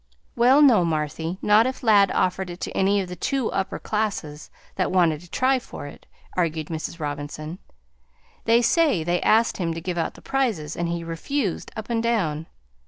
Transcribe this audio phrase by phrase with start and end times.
[0.35, 4.49] "Well, no, Marthy, not if Ladd offered it to any of the two upper classes
[4.75, 6.99] that wanted to try for it," argued Mrs.
[6.99, 7.59] Robinson.
[8.45, 12.01] "They say they asked him to give out the prizes, and he refused, up and
[12.01, 12.47] down.